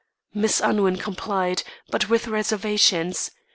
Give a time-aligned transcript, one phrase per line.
[0.33, 3.29] Miss Unwin complied, but with reservations.